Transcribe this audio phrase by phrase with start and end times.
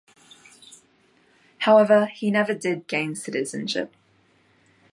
[1.59, 3.93] However, he never did gain citizenship.